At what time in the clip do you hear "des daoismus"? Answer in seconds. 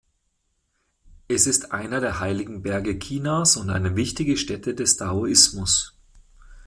4.73-5.93